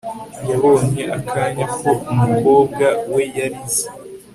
[0.49, 3.85] yabonye akanya ko umukobwa we yarize